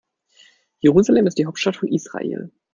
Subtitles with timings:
[0.79, 2.49] Jerusalem ist die Hauptstadt von Israel.